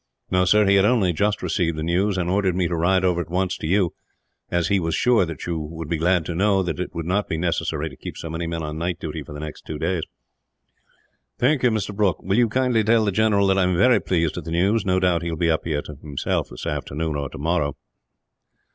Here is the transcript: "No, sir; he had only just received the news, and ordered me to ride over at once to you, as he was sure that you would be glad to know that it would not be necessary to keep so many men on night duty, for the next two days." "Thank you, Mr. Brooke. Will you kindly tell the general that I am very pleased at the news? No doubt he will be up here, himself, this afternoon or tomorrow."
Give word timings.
"No, 0.31 0.45
sir; 0.45 0.65
he 0.65 0.77
had 0.77 0.85
only 0.85 1.13
just 1.13 1.43
received 1.43 1.77
the 1.77 1.83
news, 1.83 2.17
and 2.17 2.27
ordered 2.27 2.55
me 2.55 2.67
to 2.67 2.75
ride 2.75 3.05
over 3.05 3.21
at 3.21 3.29
once 3.29 3.55
to 3.59 3.67
you, 3.67 3.93
as 4.49 4.67
he 4.67 4.79
was 4.79 4.95
sure 4.95 5.27
that 5.27 5.45
you 5.45 5.59
would 5.59 5.89
be 5.89 5.97
glad 5.97 6.25
to 6.25 6.33
know 6.33 6.63
that 6.63 6.79
it 6.79 6.95
would 6.95 7.05
not 7.05 7.29
be 7.29 7.37
necessary 7.37 7.87
to 7.87 7.95
keep 7.95 8.17
so 8.17 8.27
many 8.27 8.47
men 8.47 8.63
on 8.63 8.79
night 8.79 8.99
duty, 8.99 9.21
for 9.21 9.31
the 9.31 9.39
next 9.39 9.61
two 9.63 9.77
days." 9.77 10.01
"Thank 11.37 11.61
you, 11.61 11.69
Mr. 11.69 11.95
Brooke. 11.95 12.23
Will 12.23 12.35
you 12.39 12.49
kindly 12.49 12.83
tell 12.83 13.05
the 13.05 13.11
general 13.11 13.45
that 13.45 13.59
I 13.59 13.63
am 13.63 13.77
very 13.77 13.99
pleased 13.99 14.39
at 14.39 14.43
the 14.45 14.49
news? 14.49 14.83
No 14.83 14.99
doubt 14.99 15.21
he 15.21 15.29
will 15.29 15.37
be 15.37 15.51
up 15.51 15.65
here, 15.65 15.83
himself, 16.01 16.49
this 16.49 16.65
afternoon 16.65 17.15
or 17.15 17.29
tomorrow." 17.29 17.77